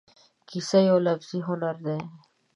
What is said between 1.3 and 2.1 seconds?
هنر دی.